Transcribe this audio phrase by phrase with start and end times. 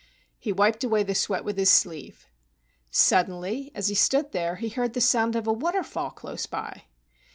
[0.39, 2.27] He wiped away the sweat with his sleeve.
[2.89, 6.85] Suddenly, as he stood there, he heard the sound of a waterfall close by.